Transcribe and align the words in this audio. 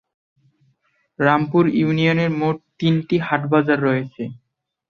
রামপুর 1.19 1.63
ইউনিয়নের 1.79 2.31
মোট 2.39 2.57
তিনটি 2.79 3.15
হাট 3.27 3.41
বাজার 3.51 3.79
রয়েছে। 3.81 4.23